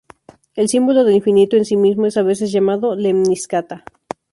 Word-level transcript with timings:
El 0.55 0.67
símbolo 0.67 1.03
del 1.03 1.13
infinito 1.17 1.57
en 1.57 1.63
sí 1.63 1.75
mismo 1.77 2.07
es 2.07 2.17
a 2.17 2.23
veces 2.23 2.51
llamado 2.51 2.95
lemniscata. 2.95 3.83